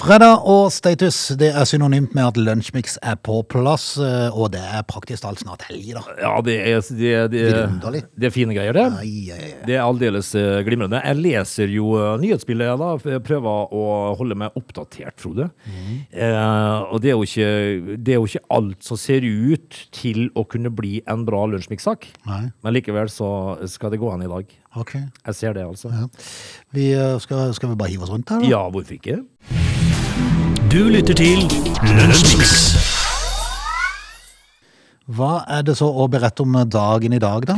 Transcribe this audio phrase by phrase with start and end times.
[0.00, 4.62] Fredag og status det er synonymt med at Lunsjmix er på plass, eh, og det
[4.64, 6.02] er praktisk talt snart helg, da.
[6.20, 8.86] Ja, det er, det, det, det er fine greier, det.
[8.96, 9.50] Ai, ai, ai.
[9.68, 11.02] Det er aldeles eh, glimrende.
[11.04, 13.12] Jeg leser jo nyhetsbildet nyhetsbildet, da.
[13.14, 13.84] Jeg prøver å
[14.18, 15.50] holde meg oppdatert, Frode.
[15.68, 20.46] Eh, og det er, ikke, det er jo ikke alt som ser ut til å
[20.48, 23.30] kunne bli en bra Lunsjmix-sak, Men likevel så
[23.70, 24.56] skal det gå an i dag.
[24.76, 24.96] ok.
[25.26, 25.92] Jeg ser det, altså.
[25.92, 26.08] Ja.
[26.72, 28.50] Vi eh, skal, skal vi bare hive oss rundt her, da?
[28.50, 29.89] Ja, hvorfor ikke?
[30.70, 31.40] Du lytter til
[31.82, 32.50] Lønnsmiks.
[35.10, 37.56] Hva er det så å berette om dagen i dag, da?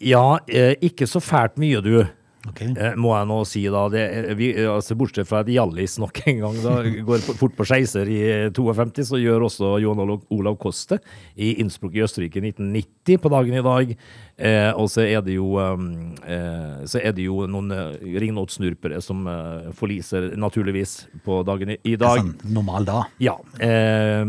[0.00, 2.06] Ja, eh, ikke så fælt mye, du.
[2.50, 2.60] Ok.
[2.66, 6.18] Eh, må jeg nå si da, det, er- vi, altså Bortsett fra et Hjallis nok
[6.28, 6.74] en gang, da
[7.08, 8.18] går fort på skeiser i
[8.52, 10.98] 52, så gjør også Johan Olav- Koste
[11.40, 13.94] i Innsbruck i Østerrike 1990 på dagen i dag.
[14.36, 19.24] Eh, og så er det jo, eh, så er det jo noen eh, ringnottsnurpere som
[19.30, 22.18] eh, forliser naturligvis på dagen i, i dag.
[22.20, 23.00] Sånn normal da.
[23.22, 23.36] Ja.
[23.62, 24.24] Eh,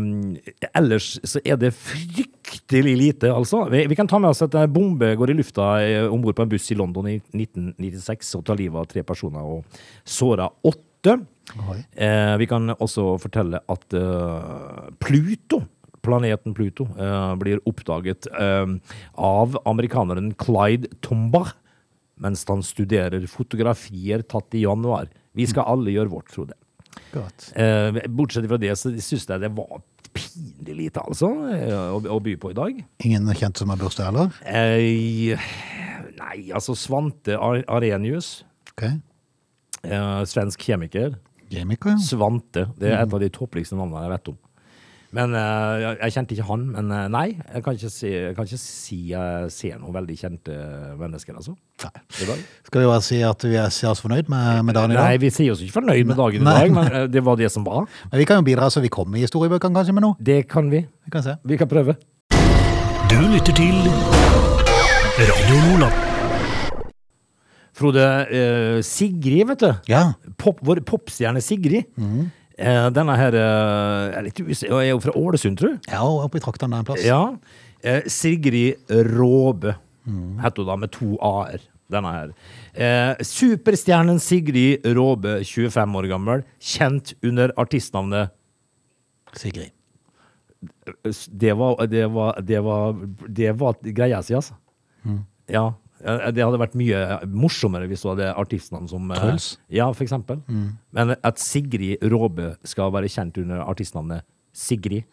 [0.78, 3.64] ellers så er det fryktelig lite, altså.
[3.72, 6.38] Vi, vi kan ta med oss at en bombe går i lufta eh, om bord
[6.38, 10.50] på en buss i London i 1996 og tar livet av tre personer og sårer
[10.66, 11.16] åtte.
[11.94, 15.62] Eh, vi kan også fortelle at eh, Pluto
[16.06, 18.66] Planeten Pluto eh, blir oppdaget eh,
[19.14, 21.48] av amerikaneren Clyde Tomba
[22.22, 25.10] mens han studerer fotografier tatt i januar.
[25.36, 26.56] Vi skal alle gjøre vårt, Frode.
[27.12, 27.50] Godt.
[27.60, 29.82] Eh, bortsett fra det, så syns jeg det var
[30.16, 32.78] pinlig lite, altså, eh, å, å by på i dag.
[33.04, 34.32] Ingen kjent som har bursdag, eller?
[34.48, 35.36] Eh,
[36.18, 38.86] nei, altså Svante Ar Arenius, Ok.
[39.84, 41.14] eh, svensk kjemiker.
[41.52, 42.02] Kjemiker, ja.
[42.02, 42.66] Svante.
[42.78, 44.38] Det er et av de toppligste navnene jeg vet om.
[45.16, 46.64] Men eh, jeg, jeg kjente ikke han.
[46.74, 50.16] Men eh, nei, jeg kan ikke si jeg, kan ikke si jeg ser noen veldig
[50.18, 50.56] kjente
[50.98, 51.54] mennesker, altså.
[51.86, 52.36] Nei.
[52.66, 55.06] Skal vi bare si at vi er oss fornøyd med, med dagen i dag?
[55.06, 57.48] Nei, vi sier oss ikke fornøyd med dagen i dag, men eh, det var det
[57.54, 57.86] som var.
[58.10, 60.18] Men vi kan jo bidra så vi kommer i historiebøkene kanskje med noe.
[60.20, 60.82] Det kan vi.
[61.06, 61.38] Vi kan se.
[61.46, 61.96] Vi kan prøve.
[63.08, 63.78] Du lytter til
[65.22, 66.05] Radio Lola.
[67.76, 69.70] Frode, eh, Sigrid, vet du.
[69.92, 70.02] Ja.
[70.40, 71.90] Pop, vår popstjerne Sigrid.
[72.56, 75.88] Eh, denne her eh, er litt usikker, er jo fra Ålesund, tror du?
[75.92, 77.04] Ja, oppe i traktene en plass.
[77.04, 77.20] Ja.
[77.84, 79.76] Eh, Sigrid Råbe
[80.06, 81.64] heter hun da, med to a-er.
[81.86, 82.30] Denne her.
[82.74, 88.32] Eh, superstjernen Sigrid Råbe, 25 år gammel, kjent under artistnavnet
[89.38, 89.70] Sigrid.
[91.30, 92.98] Det var, det var, det var,
[93.28, 94.56] det var greia si, altså.
[95.52, 95.68] Ja.
[96.06, 99.50] Eh, Det hadde vært mye morsommere hvis du hadde artistnavn som eh, Truls?
[99.72, 100.40] Ja, for eksempel.
[100.96, 104.24] Men at Sigrid Råbe skal være kjent under artistnavnet
[104.56, 105.04] Sigrid,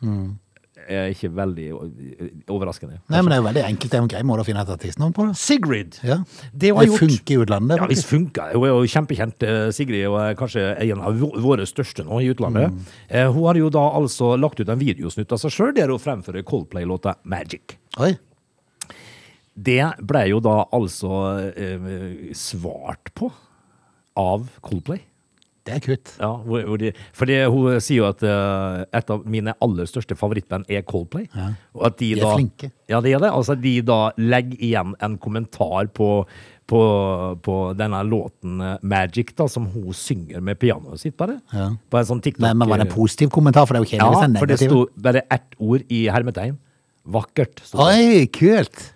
[0.88, 2.48] er ikke veldig overraskende.
[2.52, 2.98] overraskende.
[3.12, 3.92] Nei, men det er jo veldig enkelt.
[3.92, 5.28] Det er en grei måte å finne et artistnavn på.
[5.30, 5.38] det.
[5.40, 6.00] Sigrid!
[6.04, 6.18] Ja.
[6.52, 7.78] Det Det funker i utlandet.
[7.80, 8.54] Ja, visst funker.
[8.54, 12.34] Hun er jo kjempekjent, eh, Sigrid, og er kanskje en av våre største nå i
[12.34, 12.72] utlandet.
[12.72, 13.34] Mm.
[13.34, 16.44] hun har jo da altså lagt ut en videosnutt av seg sjøl der hun fremfører
[16.44, 17.78] Coldplay-låta 'Magic'.
[18.00, 18.18] Oi.
[19.54, 21.14] Det ble jo da altså
[21.54, 23.30] eh, svart på
[24.20, 25.02] av Coldplay.
[25.64, 26.10] Det er kutt.
[26.20, 30.18] Ja, hvor, hvor de, fordi hun sier jo at eh, et av mine aller største
[30.20, 31.30] favorittband er Coldplay.
[31.78, 32.72] Og at de, De er da, flinke.
[32.92, 33.30] Ja, det er det.
[33.32, 36.10] Altså de da legger igjen en kommentar på,
[36.68, 36.82] på,
[37.46, 41.38] på denne låten eh, Magic, da, som hun synger med pianoet sitt, bare.
[41.56, 41.70] Ja.
[41.88, 42.44] På en sånn TikTok.
[42.44, 43.70] Men, men var det en positiv kommentar?
[43.70, 45.88] For det er jo kjedelig hvis Ja, det er for det sto bare ett ord
[45.88, 46.60] i hermetegn.
[47.16, 47.64] Vakkert.
[47.88, 48.90] Oi, kult!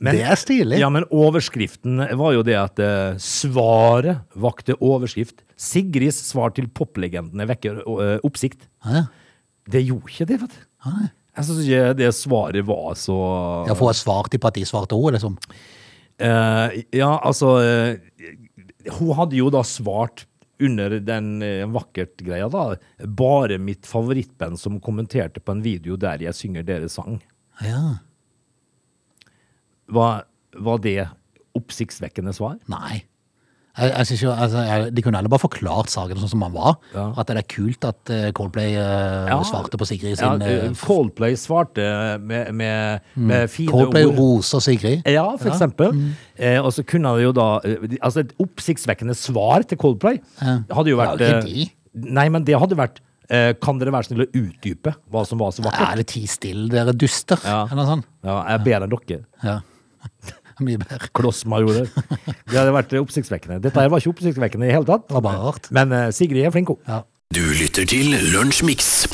[0.00, 0.78] Men- det er stilig.
[0.80, 5.42] Ja, men overskriften var jo det at uh, svaret vakte overskrift.
[5.60, 8.64] Sigrids svar til poplegendene vekker uh, oppsikt.
[8.86, 9.04] Ja.
[9.70, 10.62] Det gjorde ikke det, vet du.
[11.36, 13.18] Jeg syns ikke det svaret var så
[13.68, 15.36] Ja, for et svar til at òg, liksom.
[16.20, 17.52] Uh, Ja, altså
[18.90, 20.24] Hun hadde jo da svart
[20.60, 21.40] under den
[21.72, 22.74] vakkert-greia, da.
[23.06, 27.20] Bare mitt favorittband som kommenterte på en video der jeg synger deres sang.
[27.64, 28.00] Ja.
[29.90, 30.24] Var,
[30.66, 30.98] var det
[31.58, 32.58] oppsiktsvekkende svar?
[32.70, 33.02] Nei.
[33.78, 36.54] Jeg, jeg synes jo, altså, jeg, De kunne heller bare forklart saken sånn som den
[36.56, 36.74] var.
[36.92, 37.04] Ja.
[37.22, 39.36] At det er kult at eh, Coldplay uh, Ja.
[39.46, 41.86] svarte på Sigrid sin eh, eh, Coldplay svarte
[42.18, 44.18] med, med, med fine Coldplay ord.
[44.18, 45.06] roser Sigrid.
[45.08, 45.94] Ja, for eksempel.
[46.36, 47.46] Eh, og så kunne det jo da
[48.02, 51.70] Altså, et oppsiktsvekkende svar til Coldplay hadde jo Ja, vært ikke eh, de.
[52.18, 53.00] Nei, men det hadde vært
[53.30, 56.26] eh, Kan dere være snill å utdype hva som var så Er Ja, det ti
[56.30, 57.38] stille, dere duster?
[57.46, 57.62] Ja.
[57.70, 58.10] Eller noe sånt?
[58.26, 59.22] Ja, jeg ber dere.
[59.46, 59.60] Ja.
[60.66, 61.08] Mye bedre.
[61.16, 61.88] Klossmajorer.
[62.50, 63.60] Det hadde vært oppsiktsvekkende.
[63.64, 65.08] Dette her var ikke oppsiktsvekkende i hele tatt.
[65.08, 65.70] Det var bare rart.
[65.74, 66.80] Men uh, Sigrid er flink, hun.
[66.88, 67.02] Ja.
[67.34, 69.06] Du lytter til Lunsjmix.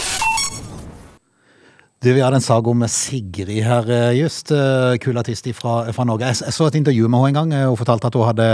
[2.04, 4.50] Du, Vi hadde en sag om Sigrid her, eh, just.
[4.52, 6.26] eh, Kul artist fra, fra Norge.
[6.28, 7.68] Jeg, jeg så et intervju med henne en gang.
[7.70, 8.46] Hun fortalte at hun hadde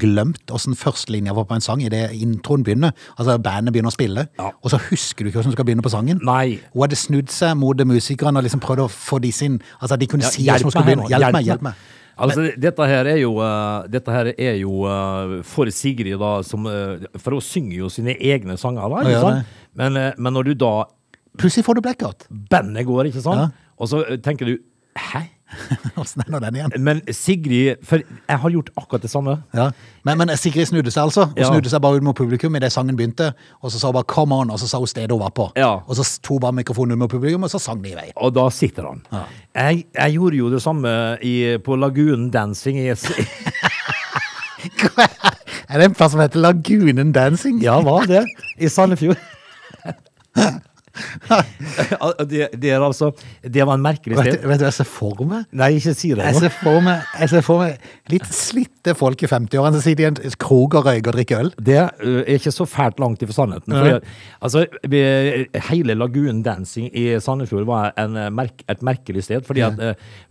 [0.00, 2.96] glemt åssen førstelinja var på en sang idet introen begynner.
[3.20, 4.48] Altså bandet begynner å spille, Ja.
[4.62, 6.20] og så husker du ikke hvordan du skal begynne på sangen.
[6.24, 6.58] Nei.
[6.72, 10.06] Hun hadde snudd seg mot musikerne og liksom prøvd å få de sin Altså de
[10.10, 11.04] kunne Ja, si hvordan hun skulle begynne.
[11.06, 11.74] nå, Hjelp meg, hjelp meg.
[12.16, 16.64] Altså, dette her er jo, uh, dette her er jo uh, for Sigrid, da, som
[16.64, 19.56] uh, For hun synger jo sine egne sanger, da, ikke sant?
[19.76, 20.74] Men, men når du da
[21.36, 22.24] Plutselig får du blackout.
[22.48, 23.52] Bandet går, ikke sant?
[23.76, 24.54] Og så tenker du
[24.96, 25.26] Hæ?
[26.00, 26.72] Åssen er nå den igjen?
[26.82, 29.36] Men Sigrid For jeg har gjort akkurat det samme.
[29.54, 29.70] Ja.
[30.04, 31.28] Men, men Sigrid snudde seg altså.
[31.30, 31.50] Hun Ja.
[31.52, 33.32] snudde seg bare ut mot publikum idet sangen begynte.
[33.62, 35.50] Og så sa hun bare 'come on', og så sa hun stedet hun var på.
[35.56, 35.80] Ja.
[35.86, 38.10] Og så tok bare mikrofonen ut mot publikum, og så sang de i vei.
[38.16, 39.02] Og da sitter han.
[39.54, 42.90] Jeg, jeg gjorde jo det samme i, på Lagunen Dancing i
[45.68, 47.62] er det en plass som heter Lagunen Dancing?
[47.62, 48.24] Ja, hva det?
[48.58, 49.16] I Sandefjord.
[52.30, 53.10] Det, det er altså
[53.42, 54.42] Det var en merkelig sted.
[54.42, 55.44] vet du hva jeg ser for meg?
[55.56, 56.24] Nei, ikke si det.
[56.26, 60.08] Jeg ser for meg, ser for meg litt slitte folk i 50-årene som sitter i
[60.10, 61.50] en krog og røyker og drikker øl.
[61.68, 63.74] Det er ikke så fælt langt ifra sannheten.
[63.76, 64.12] Fordi,
[64.46, 64.64] altså,
[65.70, 69.46] hele Lagunen Dancing i Sandefjord var en, merk, et merkelig sted.
[69.46, 69.80] fordi at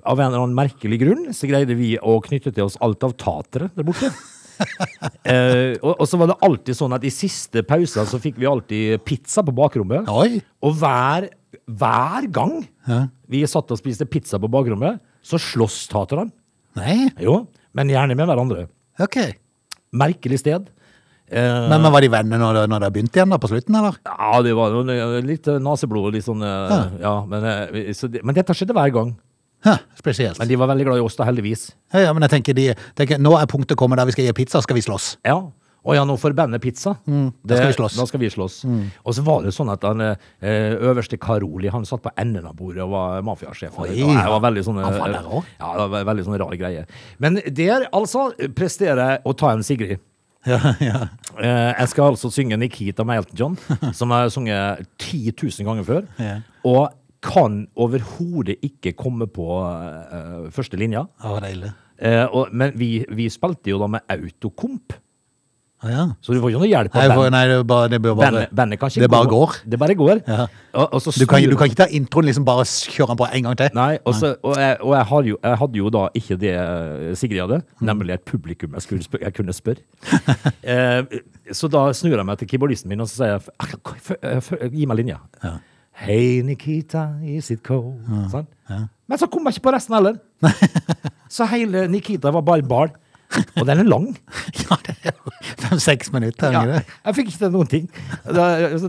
[0.06, 3.16] Av en eller annen merkelig grunn så greide vi å knytte til oss alt av
[3.20, 4.12] tatere der borte.
[5.26, 8.46] Eh, og, og så var det alltid sånn at i siste pauser så fikk vi
[8.46, 10.06] alltid pizza på bakrommet.
[10.14, 10.38] Oi!
[10.62, 11.26] Og hver,
[11.66, 13.00] hver gang Ja.
[13.32, 16.30] vi satt og spiste pizza på bakrommet, så sloss taterne.
[16.78, 18.68] Nei, Jo, men gjerne med hverandre.
[19.02, 19.18] ok.
[19.98, 20.70] Merkelig sted.
[21.26, 23.98] Eh, Men, men var de venner når, når det begynte igjen da på slutten, eller?
[24.06, 26.82] Ja, det var eh, litt eh, naseblod og litt sånn ja.
[27.02, 29.16] Ja, men, eh, så det, men dette skjedde hver gang.
[29.66, 30.40] Hæ, spesielt.
[30.40, 31.68] Men de var veldig glad i oss, da, heldigvis.
[31.94, 34.36] Ja, ja, men jeg tenker, de, tenker, nå er punktet kommet der vi skal gi
[34.38, 35.16] pizza, skal vi slåss.
[35.26, 35.40] Ja.
[35.86, 36.96] Å ja, nå får bandet pizza.
[37.06, 37.94] Mm, da skal vi slåss.
[37.94, 38.00] Mm.
[38.00, 38.56] Da skal vi slåss.
[39.06, 42.56] Og så var det sånn at den eh, øverste Karoli han satt på enden av
[42.58, 43.78] bordet og var mafiasjef.
[43.78, 44.82] Og Det var veldig sånn?
[44.82, 46.88] Ja, det var veldig sånn rar greie.
[47.22, 50.02] Men der, altså, presterer jeg å ta en Sigrid.
[50.46, 51.00] Ja, ja.
[51.42, 53.56] Eh, jeg skal altså synge Nikita med Elton John,
[53.98, 56.06] som jeg har sunget 10 000 ganger før.
[56.22, 56.36] Ja.
[56.66, 56.94] Og
[57.26, 61.08] kan overhodet ikke komme på uh, første linja.
[61.24, 61.74] Var deilig.
[61.96, 65.02] Uh, og, men vi, vi spilte jo da med autokomp,
[65.86, 66.04] Ah, ja.
[66.24, 68.80] så du får ikke noe hjelp av for, nei, det, bare, det, bare, Bandet, bandet
[68.80, 69.56] kan ikke det bare går.
[69.70, 70.22] Det bare går.
[70.26, 70.46] Ja.
[70.80, 73.28] Og, og så Du kan, du kan ikke ta introen liksom bare kjøre den på
[73.28, 73.70] en gang til.
[73.76, 76.54] Nei, og, så, og, jeg, og jeg, har jo, jeg hadde jo da ikke det
[76.56, 77.86] eh, Sigrid hadde, Mm.
[77.92, 79.84] nemlig et publikum jeg, spør, jeg kunne spørre.
[80.40, 81.20] uh,
[81.60, 84.20] så da snur jeg meg til keyboardisten min og så sier jeg, "Ah, k- f-
[84.24, 85.20] eh, f- gi meg linja.
[85.96, 88.02] Hei Nikita, is it cold?
[88.32, 88.48] Sånn.
[89.08, 90.18] Men så kom jeg ikke på resten heller.
[91.36, 92.92] så hele Nikita var bare ball.
[93.56, 94.10] Og den er lang.
[94.66, 95.32] Ja, det er jo
[95.62, 96.54] fem-seks minutter.
[96.56, 97.86] Ja, jeg fikk ikke til noen ting.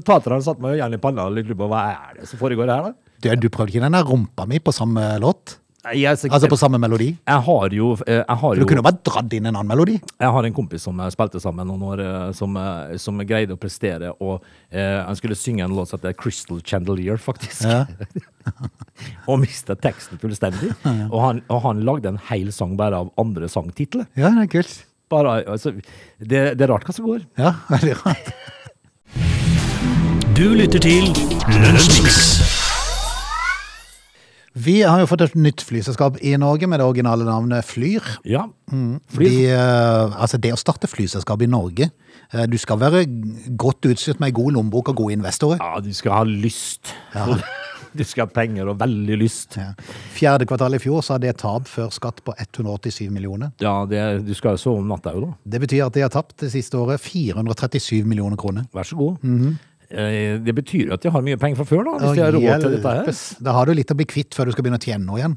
[0.06, 2.88] Taterne satt meg gjerne i panna og lurte på hva er det som foregår her.
[2.90, 3.14] da?
[3.22, 5.58] Du, du prøvde ikke den der rumpa mi på samme låt?
[5.94, 7.12] Jeg, er Altså på samme melodi?
[7.14, 10.00] jeg har jo, eh, jeg har Du jo bare dratt inn en annen melodi.
[10.18, 12.58] Jeg har en kompis som eh, spilte sammen noen år, eh, som,
[12.98, 17.20] som greide å prestere, og eh, han skulle synge en låt som heter Crystal Chandelier,
[17.22, 17.62] faktisk.
[17.62, 17.84] Ja.
[19.30, 20.72] og mistet teksten fullstendig.
[21.10, 24.08] Og, han, og han lagde en hel sang bare av andre sangtitler.
[24.18, 24.76] Ja, det er kult.
[25.12, 25.70] Bare, altså,
[26.18, 27.26] det, det er rart hva som går.
[27.38, 28.34] Ja, veldig rart.
[30.36, 31.12] Du lytter til
[31.48, 32.55] Lunsjmix.
[34.56, 38.00] Vi har jo fått et nytt flyselskap i Norge med det originale navnet Flyr.
[38.24, 38.46] Ja.
[39.12, 39.28] flyr.
[39.28, 41.90] De, eh, altså det å starte flyselskap i Norge,
[42.32, 43.04] eh, du skal være
[43.56, 45.60] godt utstyrt med god lommebok og gode investorer.
[45.60, 46.94] ja, du skal ha lyst.
[47.96, 49.56] Du skal ha penger og veldig lyst.
[49.56, 49.70] Ja.
[50.12, 53.52] Fjerde kvartal i fjor så hadde det et tap før skatt på 187 millioner.
[53.62, 55.38] Ja, det, du skal jo sove om natta òg, da.
[55.54, 58.68] Det betyr at de har tapt det siste året 437 millioner kroner.
[58.76, 59.16] Vær så god.
[59.24, 59.56] eh,
[59.88, 61.94] det betyr jo at de har mye penger fra før, da.
[62.02, 63.22] Hvis de har råd til dette her.
[63.46, 65.36] Da har du litt å bli kvitt før du skal begynne å tjene noe igjen.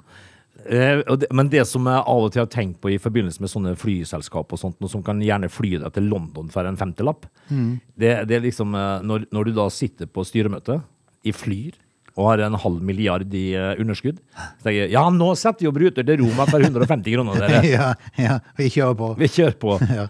[0.66, 1.02] Eh,
[1.32, 4.52] men det som jeg av og til har tenkt på i forbindelse med sånne flyselskap
[4.54, 8.40] og sånt, noe som kan gjerne fly deg til London for en femtelapp, det, det
[8.40, 10.82] er liksom eh, når, når du da sitter på styremøte
[11.28, 11.78] i Flyr
[12.20, 15.72] og har en halv milliard i eh, underskudd, så tenker jeg ja, nå setter vi
[15.72, 17.62] Bruter ruter til Roma for 150 kroner, dere.
[17.78, 19.14] ja, ja, vi kjører på.
[19.22, 19.80] Vi kjører på.
[20.00, 20.10] Ja.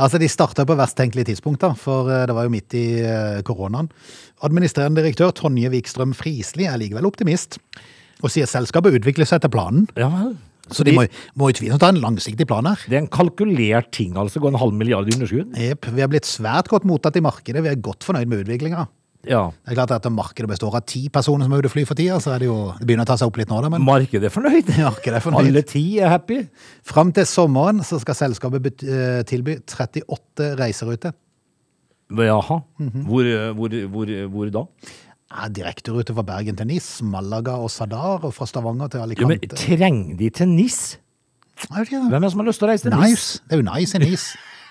[0.00, 2.84] Altså, De starta på verst tenkelige tidspunkt, da, for eh, det var jo midt i
[3.04, 3.90] eh, koronaen.
[4.46, 7.58] Administrerende direktør Tonje Wikstrøm Frisli er likevel optimist,
[8.20, 9.88] og sier selskapet utvikler seg etter planen.
[10.00, 10.38] Ja vel.
[10.70, 11.02] Så de må,
[11.38, 12.82] må utvilsomt ha en langsiktig plan her.
[12.86, 14.42] Det er en kalkulert ting, altså.
[14.42, 15.56] Gå en halv milliard i underskudd.
[15.58, 15.88] Jepp.
[15.96, 17.64] vi har blitt svært godt mottatt i markedet.
[17.64, 18.86] Vi er godt fornøyd med utviklinga.
[19.28, 19.40] Ja.
[19.52, 21.98] Det er klart at markedet består av ti personer som er ute og flyr for
[21.98, 24.30] tida, så det jo, det begynner å ta seg opp litt nå, da, men Markedet
[24.30, 24.70] er fornøyd.
[24.90, 25.50] markedet er fornøyd.
[25.50, 26.38] Alle ti er happy.
[26.88, 31.12] Fram til sommeren så skal selskapet eh, tilby 38 reiseruter.
[32.10, 32.56] Jaha.
[32.80, 33.04] Mhm.
[33.06, 34.64] hvor, hvor, hvor, hvor da?
[35.30, 39.36] Ja, Direkterute fra Bergen til NIS, Malaga og Sadar, og fra Stavanger til Jo, men
[39.38, 39.60] Alicante.
[39.60, 40.80] trenger de til NIS?
[41.68, 43.04] Ja, det Hvem er det som har lyst til å reise til NIS?
[43.12, 43.42] Nice.
[43.46, 44.24] Det er jo nice i NIS.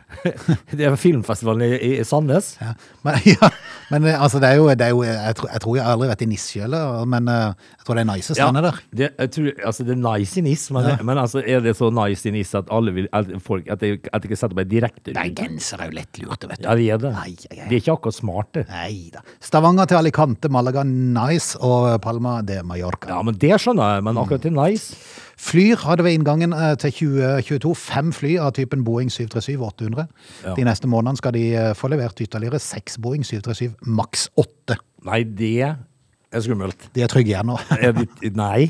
[0.79, 2.55] Det er filmfestivalen i, i Sandnes.
[2.61, 2.73] Ja.
[3.07, 3.51] Men, ja,
[3.93, 5.97] men eh, altså, det er jo, det er jo jeg, tror, jeg tror jeg har
[5.97, 6.77] aldri vært i NIS sjøl,
[7.13, 8.81] men eh, jeg tror det er nice strender der.
[9.01, 11.91] det, jeg tror, altså, det er nice i NIS, men, men altså, er det så
[11.95, 14.65] nice i NIS at alle vil at folk, at de, at jeg ikke setter på
[14.65, 16.67] en direkte Bergensere er jo lett lurte, vet du.
[16.69, 17.15] Ja, det er det.
[17.17, 17.69] Nei, nei, nei.
[17.69, 18.65] De er ikke akkurat smarte.
[18.73, 19.23] Nei da.
[19.45, 23.13] Stavanger til Alicante, Malaga nice, og Palma de Mallorca.
[23.13, 24.97] Ja, men det skjønner jeg, men akkurat til nice
[25.39, 30.09] Flyr hadde ved inngangen eh, til 2022 fem fly av typen Boeing 737-800.
[30.45, 30.55] Ja.
[30.59, 34.77] De neste månedene skal de eh, få levert ytterligere seks Boeing 737 maks 8.
[35.07, 36.89] Nei, det er skummelt.
[36.93, 37.55] De er trygge igjen nå.
[37.79, 38.05] Er de,
[38.37, 38.67] nei,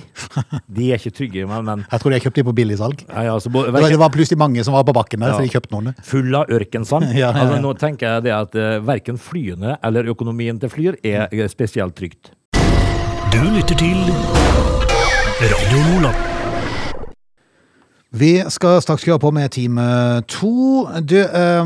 [0.69, 3.03] de er ikke trygge, men, men Jeg tror de har kjøpt de på billigsalg.
[3.09, 5.41] Ja, altså, bo- Det var- plutselig mange som var på bakken der, Ja.
[5.41, 5.95] så de kjøpte noen.
[6.05, 7.09] Full av ørkensand.
[7.17, 7.43] Ja, ja, ja.
[7.49, 11.49] Altså, nå tenker jeg det at uh, verken flyene eller økonomien til Flyr er eh,
[11.51, 12.31] spesielt trygt.
[13.33, 14.05] Du lytter til
[15.43, 16.38] Radio Nordland.
[18.09, 19.83] Vi skal straks kjøre på med time
[20.33, 20.89] to.
[21.05, 21.65] Du, eh,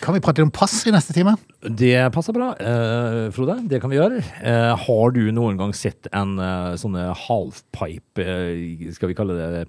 [0.00, 1.34] kan vi prate litt om pass i neste time?
[1.60, 3.58] Det passer bra, uh, Frode.
[3.68, 4.22] Det kan vi gjøre.
[4.40, 8.24] Uh, har du noen gang sett en uh, sånn halfpipe,
[8.96, 9.66] skal vi kalle det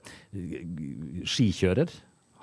[1.27, 1.91] skikjører?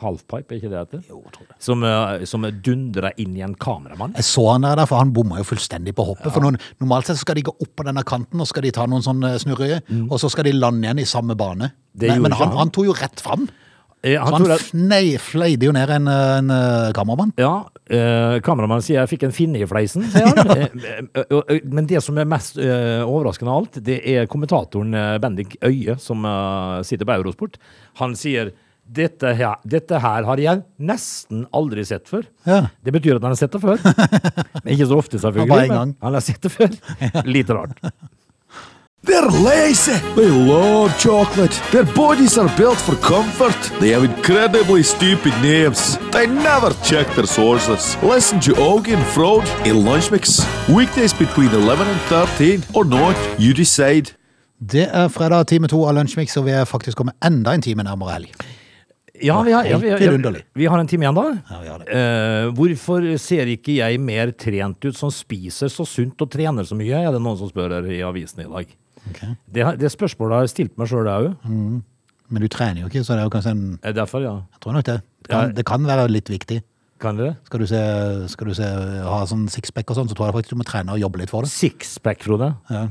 [0.03, 1.01] Halfpipe, er ikke det det?
[1.11, 1.57] Jo, tror jeg.
[1.65, 4.15] Som, uh, som dundra inn i en kameramann?
[4.19, 6.31] Jeg så han der, for han bomma jo fullstendig på hoppet.
[6.35, 8.87] For noen, normalt sett skal de gå opp på denne kanten, og skal de ta
[8.87, 11.73] noen sånne snurrere, og så skal de lande igjen i samme bane.
[11.73, 11.81] Mm.
[11.99, 12.71] Det Men, men han, han.
[12.71, 13.49] tok jo rett fram.
[14.07, 17.33] Eh, Så han han fnei, fleide jo ned en, en eh, kameramann.
[17.41, 20.39] ja, eh, kameramannen sier jeg fikk en finne i fleisen, sier han.
[20.55, 20.69] Eh,
[21.19, 25.57] eh, eh, Men det som er mest eh, overraskende av alt, det er kommentatoren Bendik
[25.67, 27.59] Øie, som eh, sitter på Eurosport.
[27.99, 28.53] Han sier
[28.89, 32.25] dette her, dette her har jeg nesten aldri sett før.
[32.49, 32.67] Ja.
[32.85, 33.83] Det betyr at han har sett det før.
[34.63, 35.69] Men ikke så ofte, selvfølgelig.
[35.73, 35.97] Men.
[36.05, 36.73] Han har sett det før.
[37.37, 37.83] Litt rart.
[39.07, 39.95] They're lazy.
[40.17, 41.55] They love chocolate.
[41.71, 43.57] Their bodies are built for comfort.
[43.81, 45.97] They have incredibly stupid names.
[46.11, 47.97] They never check their sources.
[48.03, 50.41] Listen to Augie and Frode in Lunch Mix.
[50.69, 54.19] Weekdays between 11 and 13 or not, you decide.
[54.59, 57.85] Det er fredag time to av Lunsjmix, og vi er faktisk kommet enda en time
[57.87, 58.33] nærmere helg.
[59.25, 61.59] Ja, vi har, ja, vi, ja, vi har en time igjen, da.
[61.67, 61.77] Ja.
[61.99, 66.79] Eh, hvorfor ser ikke jeg mer trent ut, som spiser så sunt og trener så
[66.79, 67.03] mye?
[67.03, 68.75] Er det noen som spør her i avisen i dag.
[69.11, 69.37] Okay.
[69.47, 71.31] Det, det spørsmålet har jeg stilt meg sjøl òg.
[72.29, 73.63] Men du trener jo ikke, så det er jo kanskje en
[73.97, 74.35] Derfor, ja.
[74.55, 74.99] Jeg tror nok det.
[75.25, 76.61] Det kan, det kan være litt viktig.
[76.99, 77.31] Kan det?
[77.47, 77.81] Skal du, se,
[78.33, 78.69] skal du se,
[79.07, 81.31] ha sånn sixpack og sånn, så tror jeg faktisk du må trene og jobbe litt
[81.31, 81.53] for det.
[81.55, 82.51] Sixpack, Frode.
[82.73, 82.89] Ja.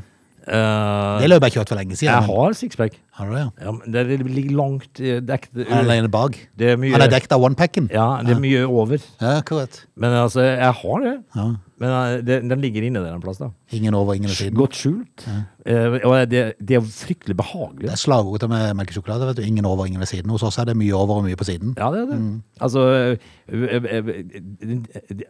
[0.48, 2.14] Eh, Det løp jeg kjørt for lenge siden.
[2.14, 2.94] jeg men- har sixpack.
[3.12, 3.66] Har du det, ja?
[3.66, 6.38] Ja, men det ligger langt dekket dekt Han er bak.
[6.56, 7.90] Det Han er dekket av onepacken.
[7.92, 8.98] Ja, det er mye over.
[9.20, 9.86] Ja, akkurat.
[9.96, 11.24] Men altså, jeg har det.
[11.36, 11.56] Ja.
[11.80, 13.50] Men eh, det, den ligger inne der en plass, da.
[13.72, 14.56] Ingen over, ingen ved siden.
[14.58, 15.28] Godt skjult.
[15.68, 17.86] Uh, og det, det er fryktelig behagelig.
[17.86, 19.28] Det er slagordet med melkesjokolade.
[19.28, 19.42] vet du.
[19.44, 20.30] Ingen over, ingen ved siden.
[20.30, 21.76] Hos oss er det mye over og mye på siden.
[21.78, 22.20] Ja, det er det.
[22.20, 22.44] Mm.
[22.62, 23.18] Altså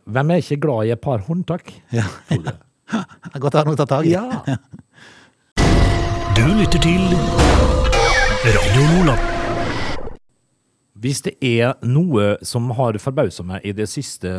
[0.08, 1.74] Hvem er ikke glad i et par håndtak?
[1.92, 2.06] Ja.
[2.88, 4.14] Det er godt å ha noe å ta tak i.
[4.14, 4.24] Ja.
[6.38, 7.02] Du lytter til
[8.46, 9.24] Radio Nordland.
[11.02, 14.30] Hvis det er noe som har forbausa meg i de siste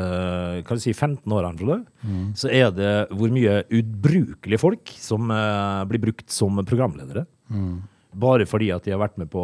[0.68, 2.36] kan si, 15 årene, Mm.
[2.38, 7.26] så er det hvor mye ubrukelige folk som uh, blir brukt som programledere.
[7.50, 7.82] Mm.
[8.14, 9.42] Bare fordi at de har vært med på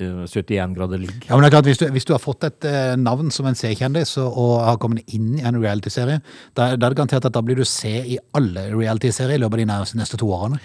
[0.00, 1.26] eh, 71 grader ligg.
[1.28, 3.46] Ja, men det er klart, Hvis du, hvis du har fått et eh, navn som
[3.46, 6.22] en C-kjendis og, og har kommet inn i en reality-serie,
[6.56, 9.68] da, da er det garantert at da blir du C i alle reality-serier i løpet
[9.68, 10.58] av de neste to årene.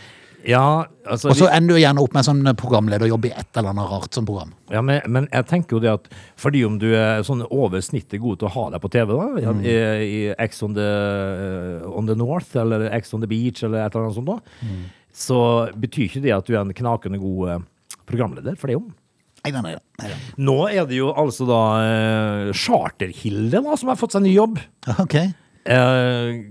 [0.46, 3.89] Ja, altså Og så ender du gjerne opp med sånn programlederjobb i et eller annet
[3.89, 4.51] rart som program.
[4.72, 6.06] Ja, men, men jeg tenker jo det at
[6.39, 9.51] fordi om du er sånn over snittet god til å ha deg på TV, da,
[9.51, 9.63] Mm.
[9.65, 9.74] i,
[10.06, 13.96] i X on the, eh, on the North eller X on the Beach eller et
[13.96, 14.86] eller annet sånt, da, Mm.
[15.12, 15.41] så
[15.74, 17.60] betyr ikke det at du er en knakende god eh,
[18.08, 18.77] programleder for det.
[18.77, 18.86] jo.
[19.48, 20.13] Nei, nei, nei.
[20.38, 24.60] Nå er det jo altså da eh, Charterhilde da, som har fått seg ny jobb.
[25.00, 25.15] Ok.
[25.67, 26.44] Eh,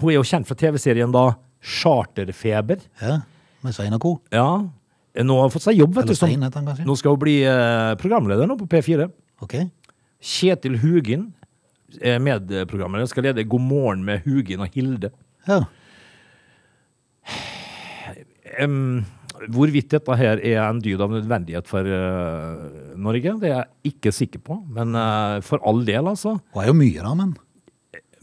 [0.00, 1.34] hun er jo kjent fra TV-serien da
[1.64, 2.82] Charterfeber.
[3.00, 3.20] Ja,
[3.64, 4.12] med Svein og co.
[4.34, 4.48] Ja,
[5.24, 6.18] nå har hun fått seg jobb, vet Eller du.
[6.18, 6.84] Som, Stein heter han kanskje.
[6.88, 9.06] nå skal hun bli eh, programleder nå på P4.
[9.44, 9.56] Ok.
[10.24, 11.28] Kjetil Hugin,
[12.02, 15.12] er medprogramleder, skal lede God morgen med Hugin og Hilde.
[15.46, 15.60] Ja.
[18.58, 19.04] Em,
[19.50, 24.12] hvorvidt dette her er en dyd av nødvendighet for eh, Norge, det er jeg ikke
[24.14, 24.58] sikker på.
[24.76, 26.36] Men eh, for all del, altså.
[26.54, 27.34] Hun er jo mye da, men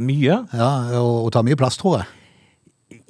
[0.01, 0.39] Mye.
[0.57, 2.07] Ja, og hun tar mye plass, tror jeg.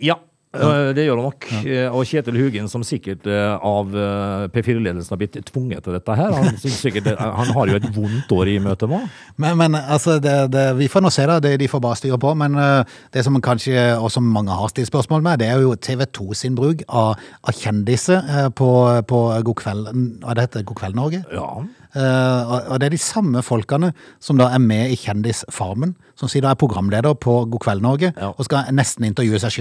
[0.02, 0.20] Ja,
[0.52, 1.46] Eh, Det gjør han nok.
[1.64, 1.84] Ja.
[1.96, 6.34] Og Kjetil Hugen, som sikkert eh, av eh, P4-ledelsen har blitt tvunget til dette her.
[6.36, 9.00] Han, sikkert, han har jo et vondt år i møte nå.
[9.40, 12.20] Men, men altså, det, det, vi får nå se da, det de får bare styre
[12.20, 15.64] på, men eh, det som kanskje, og som mange har stilt spørsmål med, det er
[15.64, 17.16] jo TV 2 sin bruk av,
[17.48, 18.72] av kjendiser eh, på,
[19.08, 19.88] på God kveld,
[20.26, 21.24] hva det heter, God kveld Norge.
[21.32, 21.48] Ja.
[21.96, 23.90] Eh, og det er de samme folkene
[24.24, 28.14] som da er med i Kjendisfarmen, som sier da er programleder på God kveld Norge,
[28.16, 28.30] Ja.
[28.38, 29.52] og skal nesten intervjue seg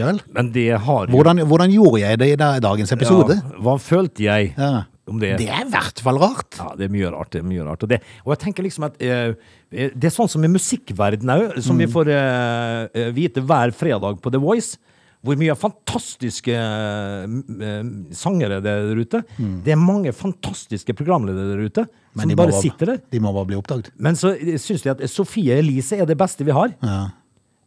[0.78, 3.40] har Hvordan, hvordan gjorde jeg det i dagens episode?
[3.42, 4.84] Ja, hva følte jeg Ja.
[5.08, 5.38] om det?
[5.38, 6.54] Det er i hvert fall rart.
[6.58, 7.30] Ja, det er mye rart.
[7.30, 7.82] det er mye rart.
[7.82, 9.34] Og, det, og jeg tenker liksom at eh,
[9.72, 13.72] eh, det er sånn som i musikkverdenen òg, som vi får eh, eh, vite hver
[13.74, 14.76] fredag på The Voice.
[15.20, 17.24] Hvor mye fantastiske eh,
[17.68, 19.20] eh, sangere det er der ute.
[19.66, 21.84] Det er mange fantastiske programledere der ute
[22.16, 23.00] som de bare sitter der.
[23.12, 23.90] De må bare bli oppdaget.
[24.00, 26.72] Men så syns de at Sofie Elise er det beste vi har.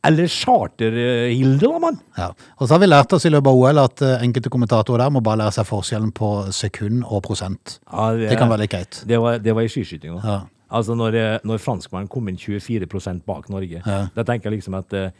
[0.03, 1.99] Eller Charter-Hilde, da, mann.
[2.17, 2.31] Ja.
[2.59, 5.13] Og så har vi lært oss i løpet av OL at eh, enkelte kommentatorer der
[5.15, 7.77] må bare lære seg forskjellen på sekund og prosent.
[7.87, 8.99] Ja, Det kan være litt greit.
[9.07, 10.19] Det var, det var i skiskytinga.
[10.25, 10.41] Ja.
[10.73, 14.01] Altså når, eh, når franskmannen kom inn 24% bak Norge, Ja.
[14.15, 15.11] da tenker jeg liksom at eh,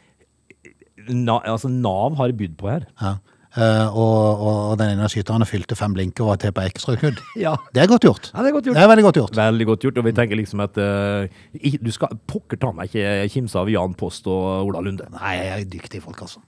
[1.10, 2.90] na, altså Nav har bydd på her.
[3.02, 3.18] Ja.
[3.54, 6.64] Uh, og, og, og den ene av skytterne fylte fem blinker og var til på
[6.66, 7.22] ekstrakudd.
[7.44, 7.54] Ja.
[7.76, 8.32] Det er godt gjort.
[8.34, 8.78] Ja, det er godt gjort.
[8.80, 9.38] Det er veldig godt gjort.
[9.38, 10.00] Veldig godt gjort.
[10.02, 11.30] Og vi tenker liksom at uh,
[11.62, 15.06] du skal pokker ta meg ikke kimse av Jan Post og Ola Lunde.
[15.14, 16.42] Nei, jeg er dyktige folk, altså.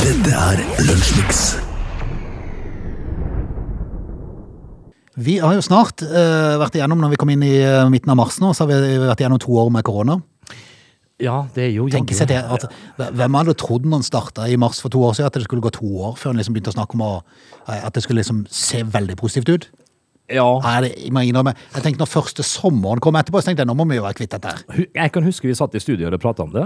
[0.00, 1.48] Dette er Lunsjmix.
[5.16, 8.18] Vi har jo snart uh, vært igjennom, når vi kom inn i eh, midten av
[8.20, 10.18] mars nå, så har vi vært igjennom to år med korona.
[11.22, 12.66] Ja, det er jo Tenk seg det, at,
[13.16, 15.64] Hvem hadde trodd når han starta i mars for to år siden, at det skulle
[15.64, 17.10] gå to år før han liksom begynte å snakke om å,
[17.72, 19.68] at det skulle liksom se veldig positivt ut?
[20.26, 20.44] Ja.
[20.58, 23.86] Nei, det, jeg jeg tenkte når første sommeren kom etterpå, så tenkte jeg nå må
[23.86, 24.80] vi jo være kvitt dette her.
[24.98, 26.64] Jeg kan huske vi satt i studio og prata om det.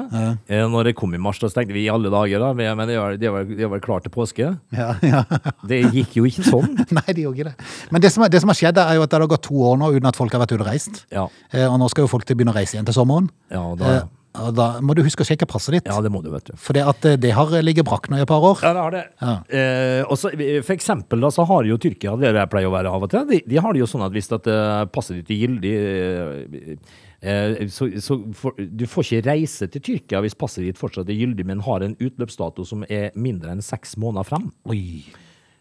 [0.49, 0.63] Ja.
[0.71, 2.51] Når det kom i mars, da så tenkte vi i alle dager, da.
[2.57, 4.49] Men det var, det var, det var klart til påske.
[4.73, 5.25] Ja, ja.
[5.69, 6.73] Det gikk jo ikke sånn.
[6.97, 7.69] Nei, det gjorde ikke det.
[7.93, 9.77] Men det som, det som har skjedd, er jo at det har gått to år
[9.81, 11.05] nå uten at folk har vært ute og reist.
[11.13, 11.27] Ja.
[11.53, 13.29] Eh, Og nå skal jo folk til begynne å reise igjen til sommeren.
[13.53, 15.89] Ja, da, Eh, Og da må du huske å sjekke passet ditt.
[15.91, 16.55] ja, det må du, vet du.
[16.61, 18.63] For det, eh, det har ligget brakk nå i et par år.
[18.63, 19.05] Ja, det har det.
[19.19, 19.35] Ja.
[19.49, 20.31] Eh, også,
[20.63, 23.27] for eksempel da, så har jo Tyrkia, det jeg pleier å være av og til,
[23.27, 26.77] de, de har det jo sånn at hvis at, eh, passet ditt er gyldig eh,
[27.21, 31.19] eh, så, så for, du får ikke reise til Tyrkia hvis passet ditt fortsatt er
[31.19, 34.47] gyldig, men har en utløpsdato som er mindre enn seks måneder frem.
[34.71, 35.03] Oi.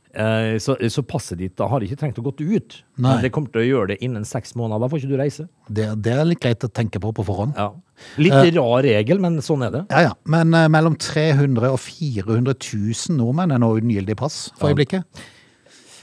[0.10, 3.12] Eh, så, så passet ditt da har ikke trengt å gå ut, Nei.
[3.12, 4.82] men det kommer til å gjøre det innen seks måneder.
[4.82, 5.46] Da får ikke du reise.
[5.70, 7.58] Det, det er litt greit å tenke på på forhånd.
[7.60, 7.70] Ja.
[8.18, 9.84] Litt rar regel, men sånn er det.
[9.92, 10.14] Ja, ja.
[10.30, 15.06] Men eh, mellom 300 og 400 000 nordmenn er nå uten gyldig pass for øyeblikket.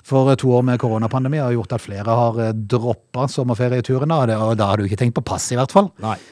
[0.07, 4.37] For to år med koronapandemi har gjort at flere har eh, droppa sommerferieturene, og, det,
[4.39, 5.89] og da har du ikke tenkt på pass i hvert fall.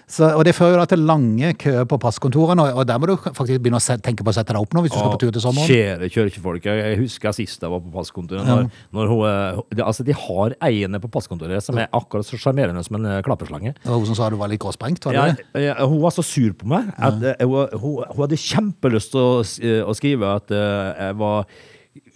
[0.07, 3.09] Så, og det fører jo da til lange køer på passkontorene, og, og der må
[3.11, 5.21] du faktisk begynne å tenke på å sette deg opp nå hvis du skal på
[5.25, 5.67] tur til sommeren.
[5.67, 8.47] Kjære kirkefolk, jeg husker sist jeg var på passkontoret.
[8.47, 12.87] Når, når hun, eh, altså de har eierne på passkontoret som er akkurat så sjarmerende
[12.87, 13.75] som en eh, klapperslange.
[13.83, 15.67] Det var hun som sa du var litt gråsprengt, var det Ja, det?
[15.67, 19.31] ja, hun var så sur på meg at hun, hun, hun hadde kjempelyst til å,
[19.91, 21.49] å skrive at jeg var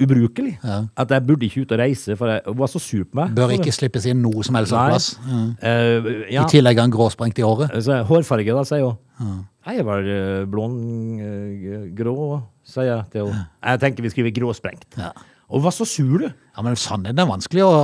[0.03, 0.57] ubrukelig.
[0.97, 3.35] At jeg burde ikke ut og reise, for jeg, var så sur på meg.
[3.37, 5.09] Bør ikke slippes inn noe som helst plass.
[5.29, 6.45] Uh, ja.
[6.45, 7.75] I tillegg er han gråsprengt i håret.
[7.85, 9.43] Så hårfarge, da, sier hun.
[9.69, 10.77] Jeg er vel eh, blond,
[11.21, 13.43] eh, grå, sier jeg til henne.
[13.67, 14.87] Jeg tenker vi skriver gråsprengt.
[14.97, 15.11] Ja.
[15.49, 16.29] Og hva var så sur, du.
[16.29, 17.75] Ja, men sannheten er vanskelig å,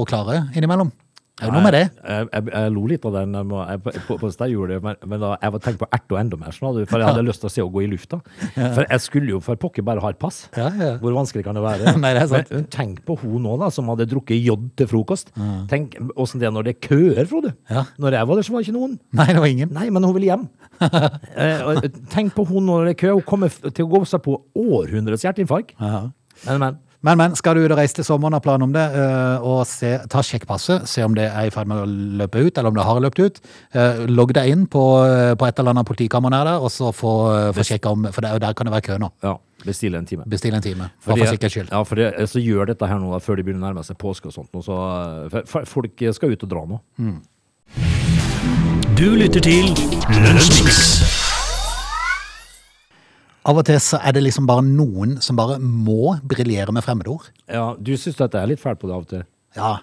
[0.00, 0.90] å klare innimellom.
[1.34, 1.82] Det er jo noe med det.
[1.98, 5.18] Jeg, jeg, jeg lo litt av den jeg på, på jeg gjorde det, men, men
[5.18, 7.52] da, jeg var tenkt på ert og enda mer, for jeg hadde lyst til å
[7.56, 8.20] se å gå i lufta.
[8.54, 10.44] For jeg skulle jo for pokker bare ha et pass.
[10.54, 10.92] Ja, ja.
[11.02, 11.96] Hvor vanskelig kan det være?
[12.04, 12.52] Nei, det sant.
[12.54, 15.34] Men tenk på hun nå, da, som hadde drukket jod til frokost.
[15.70, 17.54] Tenk åssen det er når det er køer, Frode.
[17.72, 17.82] Ja.
[17.98, 18.96] Når jeg var der, så var det ikke noen.
[19.18, 19.74] Nei, det var ingen.
[19.74, 20.48] Nei, men hun vil hjem.
[20.84, 23.14] eh, tenk på hun når det er kø.
[23.18, 25.74] Hun kommer til å gå seg på århundrets hjerteinfarkt.
[25.82, 26.06] Ja.
[26.46, 26.82] Men, men.
[27.04, 29.66] Men, men, skal du ut og reise til sommeren og plan om det, eh, og
[29.68, 31.88] se, ta sjekk passet, se om det er i ferd med å
[32.22, 33.40] løpe ut, eller om det har løpt ut.
[33.76, 36.94] Eh, Logg deg inn på, eh, på et eller annet politikammer nær der, og så
[36.96, 37.12] få,
[37.56, 39.10] få sjekka om, for det, er der kan det være kø nå.
[39.26, 39.34] Ja,
[39.66, 40.24] bestille en time.
[40.32, 41.68] Bestill en time, for, for sikkerhets skyld.
[41.74, 44.00] Ja, for det, så gjør dette her nå da, før de begynner å nærme seg
[44.00, 44.56] påske og sånt.
[44.64, 44.80] Så,
[45.50, 46.80] for, folk skal ut og dra nå.
[48.96, 49.74] Du lytter til
[50.24, 51.23] Lunsjmix.
[53.44, 57.28] Av og til så er det liksom bare noen som bare må briljere med fremmedord.
[57.50, 59.26] Ja, Du syns dette er litt fælt på det av og til?
[59.56, 59.74] Ja.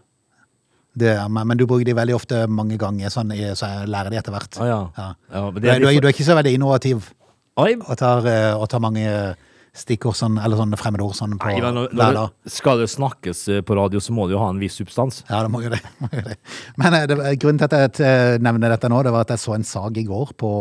[0.97, 4.33] Det, men du bruker de veldig ofte mange ganger, sånn, så jeg lærer de etter
[4.33, 4.57] hvert.
[4.59, 4.79] Ah, ja.
[4.97, 5.07] Ja.
[5.31, 7.13] Ja, men Du, er, du, er, ikke så veldig innovativ
[7.61, 9.05] Oi, og tar, eh, og tar mange
[9.71, 13.43] stikkord sånn, eller sånne fremmedord sånn på Nei, men når, når det skal det snakkes
[13.53, 15.21] eh, på radio, så må det jo ha en viss substans.
[15.29, 15.79] Ja, det må jo det.
[16.03, 16.35] må jo det.
[16.81, 19.43] Men eh, det, grunnen til at jeg eh, nevner dette nå, det var at jeg
[19.45, 20.51] så en sag i går på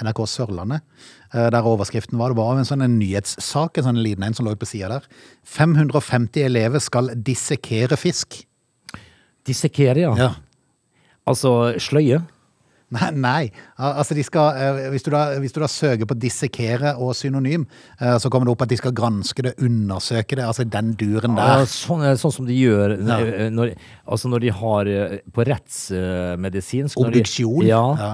[0.00, 1.06] NRK Sørlandet.
[1.34, 4.46] Eh, Der overskriften var det var en sånn en nyhetssak, en sånn liten en som
[4.46, 5.06] lå på sida der.
[5.44, 8.42] 550 elever skal dissekere fisk.
[9.46, 10.14] Dissekere, ja.
[10.18, 10.34] Ja.
[11.30, 12.20] Altså sløye.
[12.90, 13.42] Nei, nei.
[13.78, 17.62] Altså de skal, eh, hvis, du da, hvis du da søker på dissekere og synonym,
[18.00, 21.36] eh, så kommer det opp at de skal granske det, undersøke det, altså den duren
[21.38, 21.68] Ja, der.
[21.70, 23.20] sånn, sånn som de gjør Ja.
[23.54, 23.76] når,
[24.10, 24.90] altså når de har
[25.30, 27.62] på rettsmedisinsk når de- Obduksjon.
[27.68, 27.84] Ja.
[27.96, 28.10] Ja.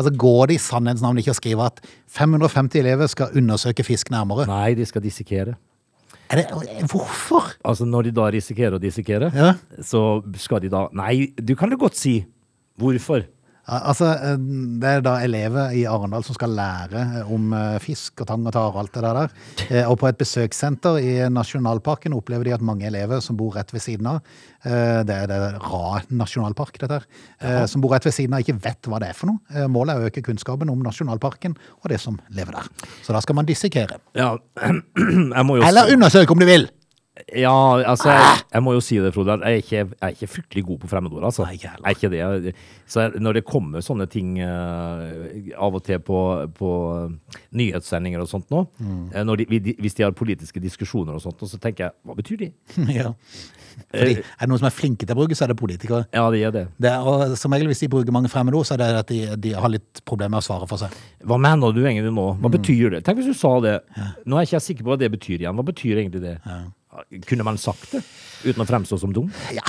[0.00, 1.82] Altså går det i sannhetens navn ikke å skrive at
[2.16, 4.46] 550 elever skal undersøke fisk nærmere?
[4.48, 5.58] Nei, de skal dissekere.
[6.30, 6.46] Er det,
[6.88, 7.50] hvorfor?
[7.66, 9.54] Altså når de da risikerer å dissekere, Ja.
[9.82, 12.24] så skal de da Nei, du kan jo godt si
[12.80, 13.26] hvorfor.
[13.68, 14.36] Al- Altså, eh,
[14.80, 18.46] det er da elever i Arendal som skal lære eh, om eh, fisk og tang
[18.48, 19.34] og tare og alt det der.
[19.90, 23.82] Og på et besøkssenter i nasjonalparken opplever de at mange elever som bor rett ved
[23.84, 24.20] siden av,
[24.64, 27.06] det er det Ra nasjonalpark, dette her,
[27.40, 27.66] Ja.
[27.70, 29.68] som bor rett ved siden av, ikke vet hva det er for noe.
[29.72, 32.68] Målet er å øke kunnskapen om nasjonalparken og det som lever der.
[33.06, 33.96] Så da skal man dissekere.
[34.18, 36.68] Ja, jeg må jo Eller undersøke om du vil!
[37.36, 37.52] Ja,
[37.86, 39.36] altså, jeg, jeg må jo si det, Frode.
[39.44, 41.44] Jeg er ikke, jeg er ikke fryktelig god på fremmedord, altså.
[41.46, 41.58] Nei.
[41.62, 42.54] Jeg er ikke det.
[42.90, 45.04] Så når det kommer sånne ting uh,
[45.62, 46.18] av og til på,
[46.58, 46.70] på
[47.56, 49.10] nyhetssendinger og sånt nå, Mm.
[49.14, 52.14] eh, når de, vi- hvis de har politiske diskusjoner og sånt, så tenker jeg, hva
[52.16, 52.48] betyr de?
[52.98, 53.12] ja.
[53.90, 56.02] Fordi er det noen som er flinke til å bruke, så er det politikere.
[56.12, 56.64] Ja, de er det.
[56.82, 59.54] Det er, som regel hvis de bruker mange fremmedord, så er det at de, de
[59.56, 60.92] har litt problemer med å svare for seg.
[61.24, 62.26] Hva mener du egentlig nå?
[62.34, 62.42] Mm.
[62.42, 63.04] Hva betyr det?
[63.06, 63.76] Tenk hvis du sa det.
[64.26, 65.56] Nå er jeg ikke sikker på hva det betyr igjen.
[65.56, 66.36] Hva betyr egentlig det?
[67.28, 68.00] Kunne man sagt det
[68.44, 69.28] uten å fremstå som dum?
[69.54, 69.62] Ja,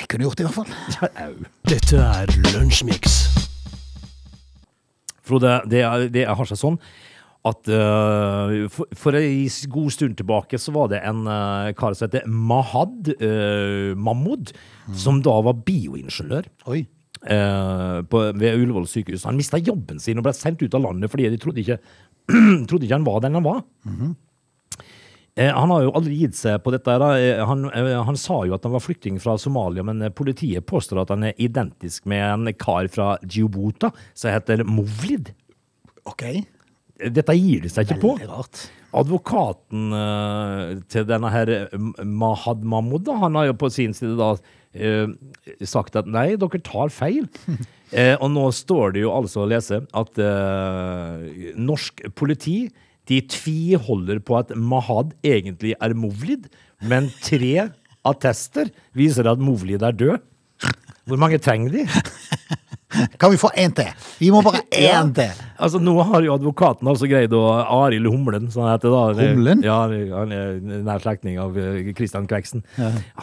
[0.00, 0.72] jeg kunne gjort det i hvert fall.
[0.96, 1.28] Ja,
[1.70, 3.20] Dette er Lunsjmix.
[5.26, 6.78] Frode, det, er- det har seg sånn
[7.46, 12.08] at uh, for, for en god stund tilbake så var det en uh, kar som
[12.08, 14.50] heter Mahad uh, Mahmoud,
[14.98, 16.48] som da var bioingeniør.
[16.74, 16.82] Oi.
[17.26, 19.24] på, ved Ullevål sykehus.
[19.26, 21.78] Han mista jobben sin og ble sendt ut av landet fordi de trodde ikke,
[22.68, 23.62] trodde ikke han var den han var.
[23.86, 24.10] Eh,
[25.36, 26.94] Han har jo aldri gitt seg på dette.
[26.96, 30.64] Eh, Han, eh, han sa jo at han var flyktning fra Somalia, men eh, politiet
[30.64, 35.34] påstår at han er identisk med en kar fra Djibouta som heter Movlid.
[36.08, 36.24] Ok.
[36.96, 38.14] Dette gir de seg ikke på.
[38.16, 38.62] Veldig rart.
[38.96, 44.30] Advokaten eh, til denne her eh, Mahad Mahmoud, han har jo på sin side da
[44.72, 45.10] eh,
[45.68, 47.28] sagt at nei, dere tar feil.
[47.94, 52.64] Eh, og nå står det jo altså å lese at eh, norsk politi
[53.08, 56.48] de tviholder på at Mahad egentlig er Movlid,
[56.82, 57.68] men tre
[58.06, 60.18] attester viser at Movlid er død.
[61.06, 61.84] Hvor mange trenger de?
[63.20, 63.88] Kan vi få én til?
[64.18, 65.02] Vi må bare ha Ja.
[65.02, 65.30] én til.
[65.58, 67.42] Altså, nå har jo advokaten altså greid å
[67.84, 69.02] Arild Humlen, som han heter da.
[69.20, 69.62] Humlen?
[69.64, 72.62] Ja, han er nær slektning av eh, Christian Kveksen.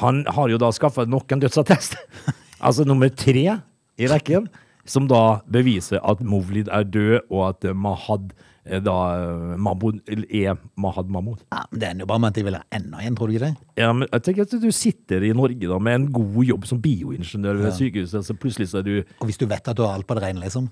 [0.03, 1.95] Han har jo da skaffa nok en dødsattest.
[2.67, 3.59] altså nummer tre
[3.97, 4.47] i rekken,
[4.85, 11.09] som da beviser at Movlid er død, og at Mahad da eh, Mahmoud er Mahad
[11.11, 11.41] Mahmoud.
[11.51, 13.35] Ja, men det ender jo bare med at de vil ha enda en, tror du
[13.35, 13.55] ikke det?
[13.81, 16.79] Ja, men jeg tenker at du sitter i Norge da med en god jobb som
[16.83, 19.97] bioingeniør ved sykehuset, så plutselig så er du Og hvis du vet at du har
[19.97, 20.71] alt på det rene, liksom.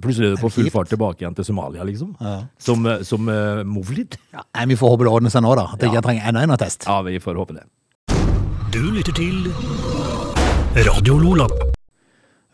[0.00, 2.14] Plutselig er du på full fart tilbake igjen til Somalia, liksom.
[2.20, 2.36] Ja.
[2.60, 4.16] Som, eh, som uh, Movlid.
[4.32, 4.44] Ja.
[4.68, 5.70] Vi får håpe det ordner seg nå, da.
[5.72, 6.86] At jeg ikke trenger enda en attest.
[6.88, 7.66] Ja, vi får håpe det.
[8.72, 9.50] Du lytter til
[10.88, 11.48] Radio Lola.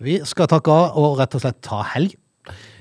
[0.03, 2.15] Vi skal takke av og rett og slett ta helg.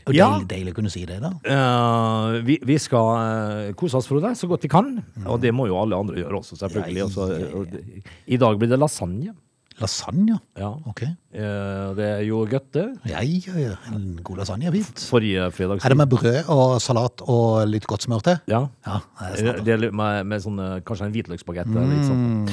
[0.07, 0.29] Og Ja.
[0.37, 1.33] Deilig, deilig å kunne si det, da.
[1.43, 4.93] Uh, vi, vi skal uh, kose oss, Frode, så godt vi kan.
[5.25, 7.01] Og det må jo alle andre gjøre også, selvfølgelig.
[7.03, 7.57] Ja, Altså, ja, ja, ja.
[7.59, 9.35] og I dag blir det lasagne.
[9.77, 10.39] Lasagne?
[10.57, 10.71] Ja.
[10.89, 11.03] Ok.
[11.05, 12.87] Eh, det er jo gøtte.
[13.05, 13.75] Ja, ja, ja.
[13.93, 15.03] En god lasagne er fint.
[15.05, 15.83] Forrige fredag.
[15.85, 18.39] Er det med brød og salat og litt godt smør til?
[18.49, 18.63] Ja.
[18.87, 18.97] Ja,
[19.37, 19.53] det.
[19.67, 21.69] Det er med, med sånn, kanskje en hvitløksbagett.
[21.69, 22.49] eller litt sånt.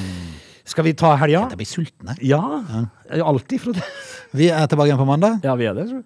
[0.69, 1.47] Skal vi ta helga?
[1.53, 2.29] Jeg blir sulten, jeg.
[2.35, 2.85] Ja.
[3.25, 3.81] Alltid, Frode.
[4.37, 5.41] Vi er tilbake igjen på mandag.
[5.45, 6.05] Ja, vi er det, tror jeg.